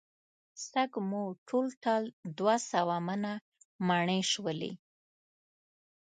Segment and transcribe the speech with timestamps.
[0.69, 2.03] سږ مو ټول ټال
[2.37, 3.31] دوه سوه منه
[3.87, 4.71] مڼې شولې.